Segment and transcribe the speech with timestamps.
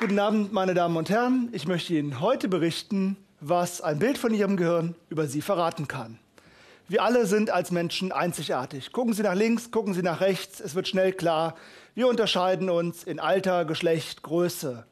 [0.00, 1.48] Guten Abend, meine Damen und Herren.
[1.52, 6.18] Ich möchte Ihnen heute berichten, was ein Bild von Ihrem Gehirn über Sie verraten kann.
[6.88, 8.90] Wir alle sind als Menschen einzigartig.
[8.90, 11.54] Gucken Sie nach links, gucken Sie nach rechts, es wird schnell klar,
[11.94, 14.84] wir unterscheiden uns in Alter, Geschlecht, Größe.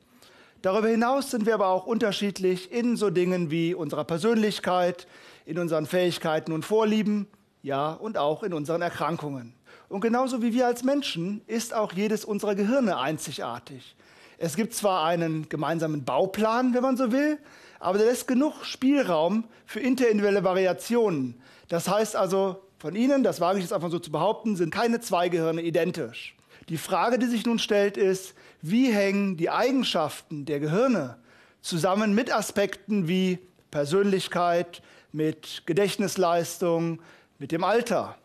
[0.62, 5.09] Darüber hinaus sind wir aber auch unterschiedlich in so Dingen wie unserer Persönlichkeit,
[5.45, 7.27] in unseren Fähigkeiten und Vorlieben,
[7.62, 9.55] ja, und auch in unseren Erkrankungen.
[9.89, 13.96] Und genauso wie wir als Menschen ist auch jedes unserer Gehirne einzigartig.
[14.42, 17.38] Es gibt zwar einen gemeinsamen Bauplan, wenn man so will,
[17.78, 21.41] aber der lässt genug Spielraum für interindividuelle Variationen.
[21.69, 25.00] Das heißt also, von Ihnen, das wage ich jetzt einfach so zu behaupten, sind keine
[25.00, 26.34] zwei Gehirne identisch.
[26.69, 31.19] Die Frage, die sich nun stellt, ist, wie hängen die Eigenschaften der Gehirne
[31.61, 33.38] zusammen mit Aspekten wie
[33.70, 37.00] Persönlichkeit, mit Gedächtnisleistung,
[37.38, 38.19] mit dem Alter?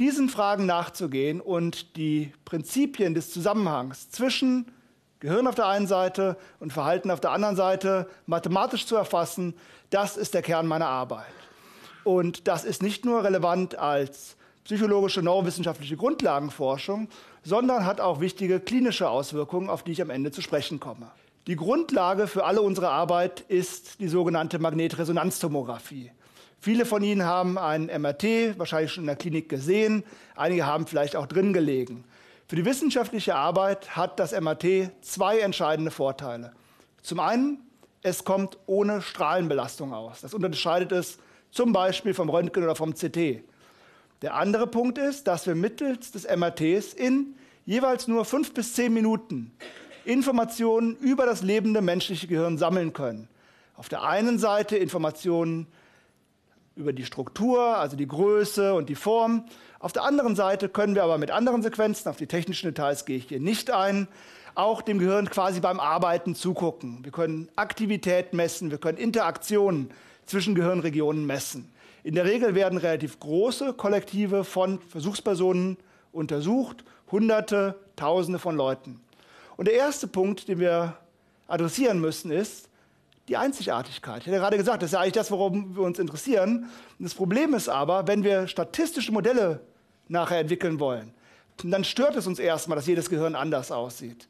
[0.00, 4.66] Diesen Fragen nachzugehen und die Prinzipien des Zusammenhangs zwischen
[5.22, 9.54] Gehirn auf der einen Seite und Verhalten auf der anderen Seite mathematisch zu erfassen,
[9.90, 11.32] das ist der Kern meiner Arbeit.
[12.02, 17.08] Und das ist nicht nur relevant als psychologische, neurowissenschaftliche Grundlagenforschung,
[17.44, 21.06] sondern hat auch wichtige klinische Auswirkungen, auf die ich am Ende zu sprechen komme.
[21.46, 26.10] Die Grundlage für alle unsere Arbeit ist die sogenannte Magnetresonanztomographie.
[26.58, 30.02] Viele von Ihnen haben ein MRT wahrscheinlich schon in der Klinik gesehen,
[30.34, 32.02] einige haben vielleicht auch drin gelegen.
[32.48, 36.52] Für die wissenschaftliche Arbeit hat das MRT zwei entscheidende Vorteile.
[37.02, 37.58] Zum einen,
[38.02, 40.20] es kommt ohne Strahlenbelastung aus.
[40.20, 41.18] Das unterscheidet es
[41.50, 43.42] zum Beispiel vom Röntgen oder vom CT.
[44.22, 47.34] Der andere Punkt ist, dass wir mittels des MRTs in
[47.64, 49.52] jeweils nur fünf bis zehn Minuten
[50.04, 53.28] Informationen über das lebende menschliche Gehirn sammeln können.
[53.76, 55.66] Auf der einen Seite Informationen
[56.74, 59.44] über die Struktur, also die Größe und die Form.
[59.78, 63.16] Auf der anderen Seite können wir aber mit anderen Sequenzen, auf die technischen Details gehe
[63.16, 64.08] ich hier nicht ein,
[64.54, 67.00] auch dem Gehirn quasi beim Arbeiten zugucken.
[67.02, 69.90] Wir können Aktivität messen, wir können Interaktionen
[70.26, 71.72] zwischen Gehirnregionen messen.
[72.04, 75.76] In der Regel werden relativ große Kollektive von Versuchspersonen
[76.12, 79.00] untersucht, Hunderte, Tausende von Leuten.
[79.56, 80.96] Und der erste Punkt, den wir
[81.46, 82.68] adressieren müssen, ist,
[83.28, 84.22] die Einzigartigkeit.
[84.22, 86.68] Ich hatte gerade gesagt, das ist ja eigentlich das, worum wir uns interessieren.
[86.98, 89.60] Das Problem ist aber, wenn wir statistische Modelle
[90.08, 91.12] nachher entwickeln wollen,
[91.62, 94.26] dann stört es uns erstmal, dass jedes Gehirn anders aussieht.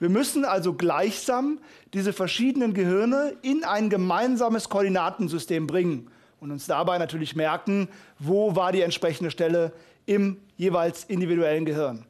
[0.00, 1.60] Wir müssen also gleichsam
[1.94, 6.10] diese verschiedenen Gehirne in ein gemeinsames Koordinatensystem bringen
[6.40, 7.88] und uns dabei natürlich merken,
[8.18, 9.72] wo war die entsprechende Stelle
[10.06, 12.04] im jeweils individuellen Gehirn.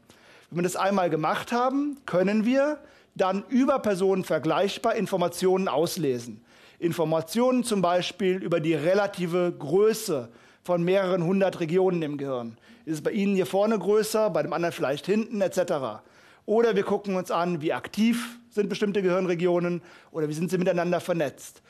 [0.48, 2.78] Wenn wir das einmal gemacht haben, können wir
[3.14, 6.44] dann über Personen vergleichbar Informationen auslesen.
[6.78, 10.28] Informationen zum Beispiel über die relative Größe
[10.64, 12.56] von mehreren hundert Regionen im Gehirn.
[12.84, 16.02] Ist es bei Ihnen hier vorne größer, bei dem anderen vielleicht hinten etc.
[16.46, 21.00] Oder wir gucken uns an, wie aktiv sind bestimmte Gehirnregionen oder wie sind sie miteinander
[21.00, 21.62] vernetzt.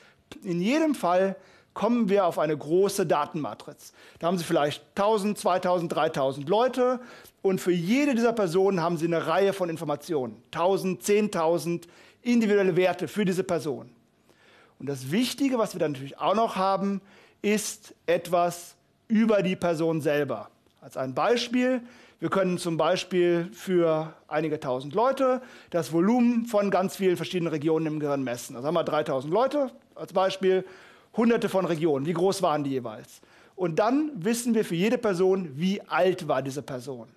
[0.43, 1.35] In jedem Fall
[1.73, 3.93] kommen wir auf eine große Datenmatrix.
[4.19, 6.99] Da haben Sie vielleicht 1000, 2000, 3000 Leute
[7.41, 10.41] und für jede dieser Personen haben Sie eine Reihe von Informationen.
[10.51, 11.83] 1000, 10.000
[12.21, 13.89] individuelle Werte für diese Person.
[14.79, 17.01] Und das Wichtige, was wir dann natürlich auch noch haben,
[17.41, 18.75] ist etwas
[19.07, 20.49] über die Person selber.
[20.81, 21.81] Als ein Beispiel,
[22.19, 27.85] wir können zum Beispiel für einige tausend Leute das Volumen von ganz vielen verschiedenen Regionen
[27.85, 28.55] im Gehirn messen.
[28.55, 30.65] Also haben wir 3000 Leute als Beispiel
[31.15, 32.05] hunderte von Regionen.
[32.05, 33.21] Wie groß waren die jeweils?
[33.55, 37.07] Und dann wissen wir für jede Person, wie alt war diese Person.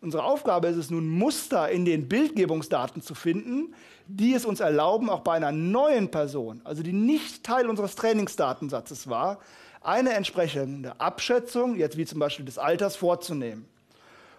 [0.00, 3.74] Unsere Aufgabe ist es nun, Muster in den Bildgebungsdaten zu finden,
[4.06, 9.08] die es uns erlauben, auch bei einer neuen Person, also die nicht Teil unseres Trainingsdatensatzes
[9.08, 9.38] war,
[9.80, 13.66] eine entsprechende Abschätzung, jetzt wie zum Beispiel des Alters, vorzunehmen.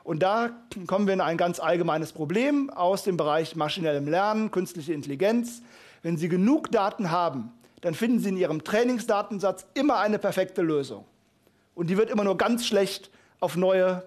[0.03, 0.51] Und da
[0.85, 5.63] kommen wir in ein ganz allgemeines Problem aus dem Bereich maschinellem Lernen, künstliche Intelligenz.
[6.03, 7.51] Wenn Sie genug Daten haben,
[7.85, 11.05] dann finden Sie in Ihrem Trainingsdatensatz immer eine perfekte Lösung.
[11.75, 14.03] Und die wird immer nur ganz schlecht auf neue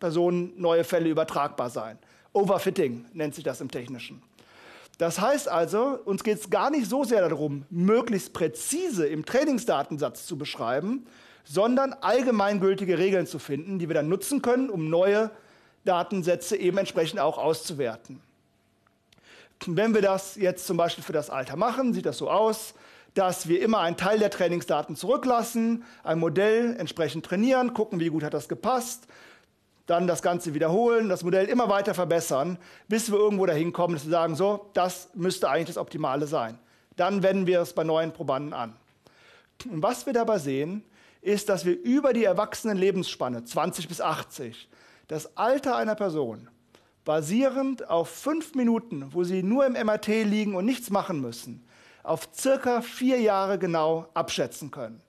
[0.00, 1.98] Personen, neue Fälle übertragbar sein.
[2.32, 4.22] Overfitting nennt sich das im Technischen.
[4.96, 10.24] Das heißt also, uns geht es gar nicht so sehr darum, möglichst präzise im Trainingsdatensatz
[10.24, 11.06] zu beschreiben,
[11.44, 15.30] sondern allgemeingültige Regeln zu finden, die wir dann nutzen können, um neue
[15.84, 18.22] Datensätze eben entsprechend auch auszuwerten.
[19.66, 22.72] Wenn wir das jetzt zum Beispiel für das Alter machen, sieht das so aus
[23.18, 28.22] dass wir immer einen Teil der Trainingsdaten zurücklassen, ein Modell entsprechend trainieren, gucken, wie gut
[28.22, 29.08] hat das gepasst,
[29.86, 34.04] dann das Ganze wiederholen, das Modell immer weiter verbessern, bis wir irgendwo dahin kommen, dass
[34.04, 36.60] wir sagen, so, das müsste eigentlich das Optimale sein.
[36.94, 38.76] Dann wenden wir es bei neuen Probanden an.
[39.68, 40.84] Und was wir dabei sehen,
[41.20, 44.68] ist, dass wir über die Erwachsenenlebensspanne 20 bis 80
[45.08, 46.48] das Alter einer Person
[47.04, 51.64] basierend auf fünf Minuten, wo Sie nur im MRT liegen und nichts machen müssen,
[52.08, 55.00] auf circa vier Jahre genau abschätzen können.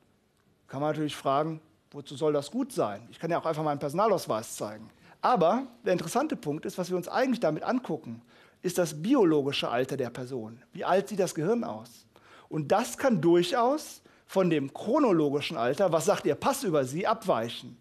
[0.68, 1.62] Kann man natürlich fragen,
[1.92, 3.08] wozu soll das gut sein?
[3.10, 4.90] Ich kann ja auch einfach meinen Personalausweis zeigen.
[5.22, 8.22] Aber der interessante Punkt ist, was wir uns eigentlich damit angucken,
[8.62, 10.62] ist das biologische Alter der Person.
[10.74, 12.06] Wie alt sieht das Gehirn aus?
[12.50, 17.78] Und das kann durchaus von dem chronologischen Alter, was sagt Ihr Pass über Sie, abweichen.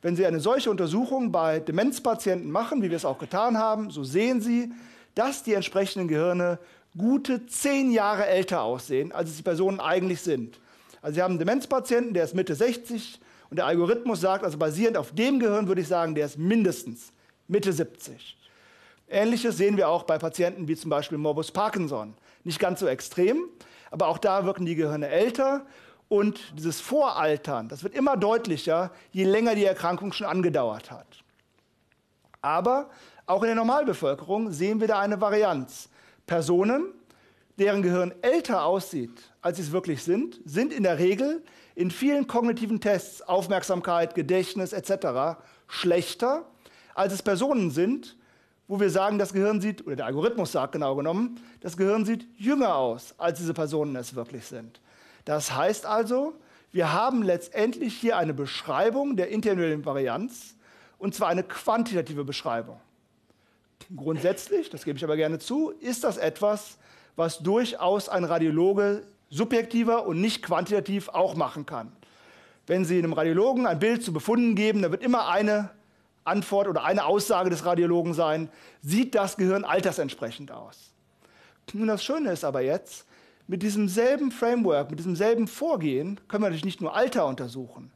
[0.00, 4.04] Wenn Sie eine solche Untersuchung bei Demenzpatienten machen, wie wir es auch getan haben, so
[4.04, 4.72] sehen Sie,
[5.14, 6.58] dass die entsprechenden Gehirne
[6.96, 10.60] gute zehn Jahre älter aussehen, als es die Personen eigentlich sind.
[11.02, 13.20] Also Sie haben einen Demenzpatienten, der ist Mitte 60
[13.50, 17.12] und der Algorithmus sagt, also basierend auf dem Gehirn würde ich sagen, der ist mindestens
[17.46, 18.36] Mitte 70.
[19.08, 22.14] Ähnliches sehen wir auch bei Patienten wie zum Beispiel Morbus Parkinson.
[22.42, 23.44] Nicht ganz so extrem,
[23.90, 25.66] aber auch da wirken die Gehirne älter
[26.08, 31.06] und dieses Voraltern, das wird immer deutlicher, je länger die Erkrankung schon angedauert hat.
[32.40, 32.90] Aber
[33.26, 35.88] auch in der Normalbevölkerung sehen wir da eine Varianz.
[36.26, 36.92] Personen,
[37.58, 41.42] deren Gehirn älter aussieht, als sie es wirklich sind, sind in der Regel
[41.74, 46.44] in vielen kognitiven Tests, Aufmerksamkeit, Gedächtnis etc., schlechter,
[46.94, 48.16] als es Personen sind,
[48.66, 52.26] wo wir sagen, das Gehirn sieht, oder der Algorithmus sagt genau genommen, das Gehirn sieht
[52.38, 54.80] jünger aus, als diese Personen es wirklich sind.
[55.24, 56.34] Das heißt also,
[56.72, 60.56] wir haben letztendlich hier eine Beschreibung der individuellen Varianz,
[60.98, 62.80] und zwar eine quantitative Beschreibung.
[63.94, 66.78] Grundsätzlich, das gebe ich aber gerne zu, ist das etwas,
[67.16, 71.92] was durchaus ein Radiologe subjektiver und nicht quantitativ auch machen kann.
[72.66, 75.70] Wenn Sie einem Radiologen ein Bild zu Befunden geben, dann wird immer eine
[76.24, 78.48] Antwort oder eine Aussage des Radiologen sein,
[78.80, 80.92] sieht das Gehirn altersentsprechend aus.
[81.72, 83.06] Nun, das Schöne ist aber jetzt,
[83.46, 87.90] mit diesem selben Framework, mit diesem selben Vorgehen können wir natürlich nicht nur Alter untersuchen.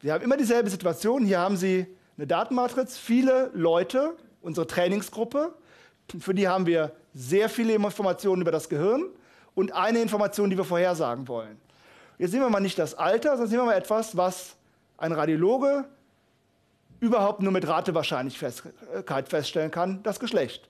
[0.00, 1.24] Wir haben immer dieselbe Situation.
[1.24, 1.86] Hier haben Sie
[2.16, 4.14] eine Datenmatrix, viele Leute,
[4.44, 5.54] unsere Trainingsgruppe,
[6.20, 9.06] für die haben wir sehr viele Informationen über das Gehirn
[9.54, 11.58] und eine Information, die wir vorhersagen wollen.
[12.18, 14.56] Jetzt sehen wir mal nicht das Alter, sondern sehen wir mal etwas, was
[14.98, 15.84] ein Radiologe
[17.00, 20.68] überhaupt nur mit Ratewahrscheinlichkeit feststellen kann, das Geschlecht.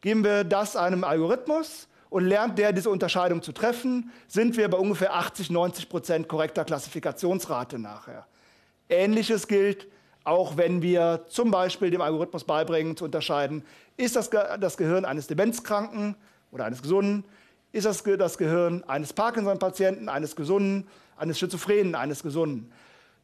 [0.00, 4.78] Geben wir das einem Algorithmus und lernt der diese Unterscheidung zu treffen, sind wir bei
[4.78, 8.26] ungefähr 80, 90 Prozent korrekter Klassifikationsrate nachher.
[8.88, 9.86] Ähnliches gilt
[10.24, 13.64] auch wenn wir zum Beispiel dem Algorithmus beibringen, zu unterscheiden,
[13.96, 16.16] ist das, Ge das Gehirn eines Demenzkranken
[16.50, 17.24] oder eines Gesunden,
[17.72, 20.86] ist das, Ge das Gehirn eines Parkinson-Patienten, eines Gesunden,
[21.16, 22.72] eines Schizophrenen, eines Gesunden.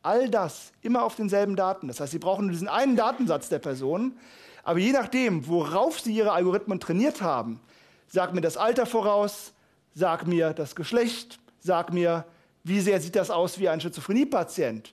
[0.03, 1.89] All das immer auf denselben Daten.
[1.89, 4.17] Das heißt, Sie brauchen nur diesen einen Datensatz der Person,
[4.63, 7.61] aber je nachdem, worauf Sie Ihre Algorithmen trainiert haben,
[8.09, 9.53] sag mir das Alter voraus,
[9.95, 12.25] sag mir das Geschlecht, sag mir,
[12.65, 14.93] wie sehr sieht das aus wie ein Schizophrenie-Patient,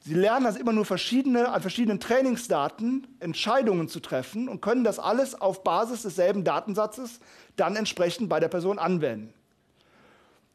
[0.00, 4.98] Sie lernen also immer nur verschiedene, an verschiedenen Trainingsdaten Entscheidungen zu treffen und können das
[4.98, 7.20] alles auf Basis desselben Datensatzes
[7.56, 9.34] dann entsprechend bei der Person anwenden.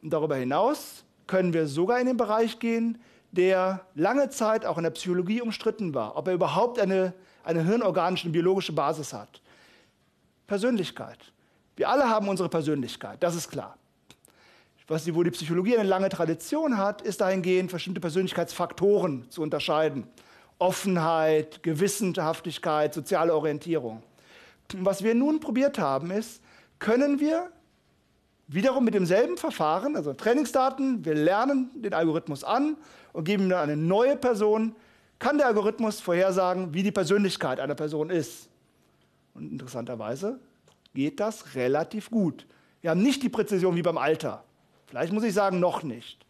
[0.02, 2.98] Und darüber hinaus können wir sogar in den Bereich gehen,
[3.32, 7.12] der lange Zeit auch in der Psychologie umstritten war, ob er überhaupt eine,
[7.42, 9.40] eine hirnorganische, biologische Basis hat.
[10.46, 11.18] Persönlichkeit.
[11.76, 13.76] Wir alle haben unsere Persönlichkeit, das ist klar
[14.86, 20.06] was die, wo die Psychologie eine lange Tradition hat, ist dahingehend, bestimmte Persönlichkeitsfaktoren zu unterscheiden.
[20.58, 24.02] Offenheit, Gewissenhaftigkeit, soziale Orientierung.
[24.78, 26.42] Was wir nun probiert haben, ist,
[26.78, 27.50] können wir
[28.46, 32.76] wiederum mit demselben Verfahren, also Trainingsdaten, wir lernen den Algorithmus an
[33.12, 34.76] und geben dann eine neue Person,
[35.18, 38.48] kann der Algorithmus vorhersagen, wie die Persönlichkeit einer Person ist.
[39.32, 40.38] Und interessanterweise
[40.94, 42.46] geht das relativ gut.
[42.82, 44.44] Wir haben nicht die Präzision wie beim Alter.
[44.94, 46.24] Vielleicht muss ich sagen, noch nicht.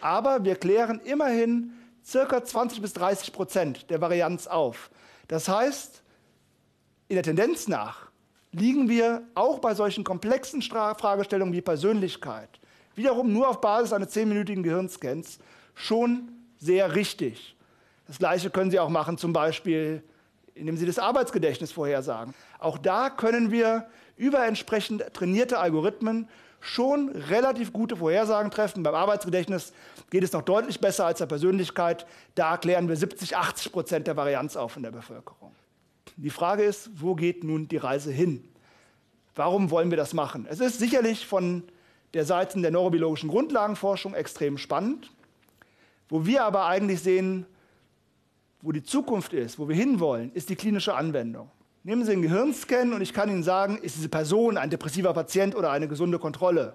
[0.00, 1.72] Aber wir klären immerhin
[2.04, 4.90] circa 20 bis 30 Prozent der Varianz auf.
[5.28, 6.02] Das heißt,
[7.06, 8.08] in der Tendenz nach
[8.50, 12.48] liegen wir auch bei solchen komplexen Fragestellungen wie Persönlichkeit,
[12.96, 15.38] wiederum nur auf Basis eines zehnminütigen Gehirnscans,
[15.76, 17.54] schon sehr richtig.
[18.08, 20.02] Das Gleiche können Sie auch machen, zum Beispiel,
[20.56, 22.34] indem Sie das Arbeitsgedächtnis vorhersagen.
[22.58, 26.28] Auch da können wir über entsprechend trainierte Algorithmen
[26.60, 28.82] schon relativ gute Vorhersagen treffen.
[28.82, 29.72] Beim Arbeitsgedächtnis
[30.10, 32.06] geht es noch deutlich besser als der Persönlichkeit.
[32.34, 35.52] Da erklären wir 70, 80 Prozent der Varianz auf in der Bevölkerung.
[36.16, 38.48] Die Frage ist, wo geht nun die Reise hin?
[39.34, 40.46] Warum wollen wir das machen?
[40.48, 41.62] Es ist sicherlich von
[42.14, 45.10] der Seite der neurobiologischen Grundlagenforschung extrem spannend.
[46.08, 47.46] Wo wir aber eigentlich sehen,
[48.62, 51.50] wo die Zukunft ist, wo wir hinwollen, ist die klinische Anwendung.
[51.86, 55.54] Nehmen Sie einen Gehirnscan und ich kann Ihnen sagen, ist diese Person ein depressiver Patient
[55.54, 56.74] oder eine gesunde Kontrolle?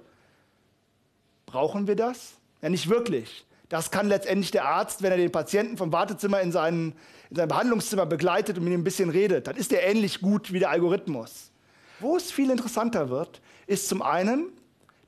[1.45, 2.35] Brauchen wir das?
[2.61, 3.45] Ja, nicht wirklich.
[3.67, 6.93] Das kann letztendlich der Arzt, wenn er den Patienten vom Wartezimmer in, seinen,
[7.29, 10.53] in sein Behandlungszimmer begleitet und mit ihm ein bisschen redet, dann ist der ähnlich gut
[10.53, 11.51] wie der Algorithmus.
[11.99, 14.53] Wo es viel interessanter wird, ist zum einen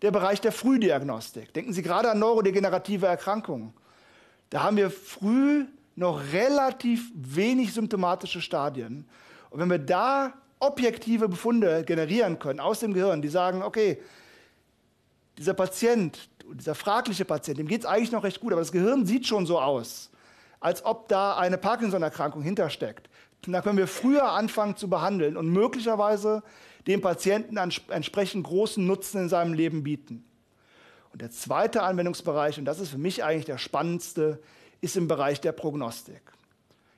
[0.02, 1.54] der Bereich der Frühdiagnostik.
[1.54, 3.72] Denken Sie gerade an neurodegenerative Erkrankungen.
[4.50, 5.64] Da haben wir früh
[5.96, 9.06] noch relativ wenig symptomatische Stadien.
[9.54, 14.02] Und wenn wir da objektive Befunde generieren können aus dem Gehirn, die sagen, okay,
[15.38, 19.06] dieser Patient, dieser fragliche Patient, dem geht es eigentlich noch recht gut, aber das Gehirn
[19.06, 20.10] sieht schon so aus,
[20.60, 23.12] als ob da eine Parkinson-Erkrankung hintersteckt.
[23.46, 26.42] Da können wir früher anfangen zu behandeln und möglicherweise
[26.88, 30.26] dem Patienten entsprechend großen Nutzen in seinem Leben bieten.
[31.12, 34.42] Und der zweite Anwendungsbereich, und das ist für mich eigentlich der spannendste,
[34.82, 36.24] ist im Bereich der Prognostik.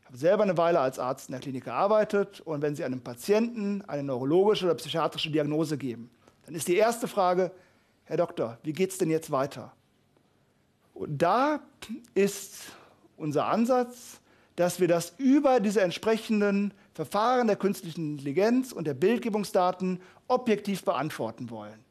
[0.05, 3.01] Ich habe selber eine Weile als Arzt in der Klinik gearbeitet und wenn Sie einem
[3.01, 6.11] Patienten eine neurologische oder psychiatrische Diagnose geben,
[6.45, 7.51] dann ist die erste Frage,
[8.03, 9.73] Herr Doktor, wie geht es denn jetzt weiter?
[10.93, 11.59] Und da
[12.13, 12.65] ist
[13.17, 14.19] unser Ansatz,
[14.55, 21.49] dass wir das über diese entsprechenden Verfahren der künstlichen Intelligenz und der Bildgebungsdaten objektiv beantworten
[21.49, 21.83] wollen.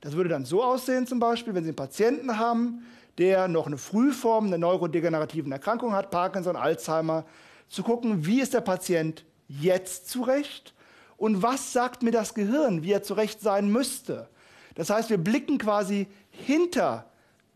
[0.00, 2.84] Das würde dann so aussehen, zum Beispiel, wenn Sie einen Patienten haben,
[3.18, 7.24] der noch eine Frühform einer neurodegenerativen Erkrankung hat, Parkinson, Alzheimer,
[7.68, 10.74] zu gucken, wie ist der Patient jetzt zurecht
[11.16, 14.28] und was sagt mir das Gehirn, wie er zurecht sein müsste.
[14.74, 17.06] Das heißt, wir blicken quasi hinter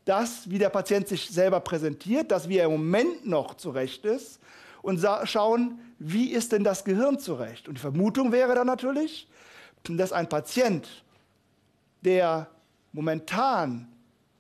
[0.05, 4.41] das, wie der Patient sich selber präsentiert, das, wie er im Moment noch zurecht ist
[4.83, 7.69] und schauen, wie ist denn das Gehirn zurecht.
[7.69, 9.29] Und die Vermutung wäre dann natürlich,
[9.85, 11.05] dass ein Patient,
[12.03, 12.49] der
[12.93, 13.89] momentan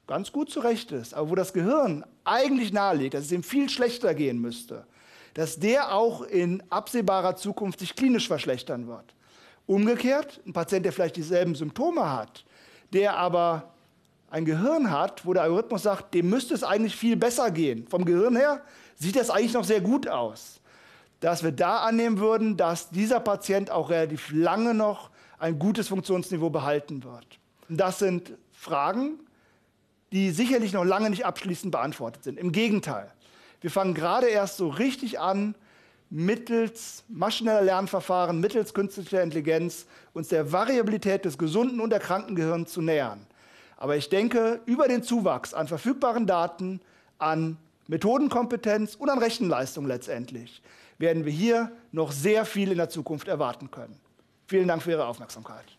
[0.08, 4.14] ganz gut zurecht ist, aber wo das Gehirn eigentlich nahelegt, dass es ihm viel schlechter
[4.14, 4.86] gehen müsste,
[5.34, 9.14] dass der auch in absehbarer Zukunft sich klinisch verschlechtern wird.
[9.66, 12.44] Umgekehrt, ein Patient, der vielleicht dieselben Symptome hat,
[12.92, 13.74] der aber
[14.30, 17.86] ein Gehirn hat, wo der Algorithmus sagt, dem müsste es eigentlich viel besser gehen.
[17.86, 18.62] Vom Gehirn her
[18.96, 20.60] sieht das eigentlich noch sehr gut aus.
[21.20, 26.48] Dass wir da annehmen würden, dass dieser Patient auch relativ lange noch ein gutes Funktionsniveau
[26.48, 27.38] behalten wird.
[27.68, 29.20] Das sind Fragen,
[30.12, 32.38] die sicherlich noch lange nicht abschließend beantwortet sind.
[32.38, 33.12] Im Gegenteil,
[33.60, 35.54] wir fangen gerade erst so richtig an,
[36.10, 42.72] mittels maschineller Lernverfahren, mittels künstlicher Intelligenz uns der Variabilität des gesunden und der kranken Gehirns
[42.72, 43.26] zu nähern.
[43.76, 46.80] Aber ich denke, über den Zuwachs an verfügbaren Daten,
[47.18, 50.62] an Methodenkompetenz und an Rechenleistung letztendlich,
[50.98, 53.98] werden wir hier noch sehr viel in der Zukunft erwarten können.
[54.46, 55.77] Vielen Dank für Ihre Aufmerksamkeit.